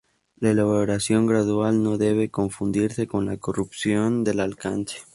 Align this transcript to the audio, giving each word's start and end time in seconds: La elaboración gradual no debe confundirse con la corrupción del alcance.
La 0.35 0.49
elaboración 0.49 1.27
gradual 1.27 1.83
no 1.83 1.99
debe 1.99 2.31
confundirse 2.31 3.05
con 3.05 3.27
la 3.27 3.37
corrupción 3.37 4.23
del 4.23 4.39
alcance. 4.39 4.97